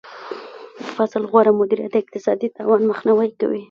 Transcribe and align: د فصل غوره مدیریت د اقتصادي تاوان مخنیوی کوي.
د 0.77 0.79
فصل 0.95 1.23
غوره 1.31 1.51
مدیریت 1.59 1.91
د 1.93 1.97
اقتصادي 2.03 2.47
تاوان 2.57 2.81
مخنیوی 2.91 3.29
کوي. 3.39 3.59